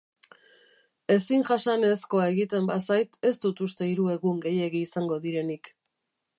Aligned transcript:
Ezin 1.15 1.43
jasanez-koa 1.49 2.25
egiten 2.31 2.71
bazait, 2.71 3.21
ez 3.31 3.35
dut 3.45 3.63
uste 3.69 3.91
hiru 3.91 4.09
egun 4.17 4.43
gehiegi 4.47 4.85
izango 4.89 5.23
direnik. 5.29 5.75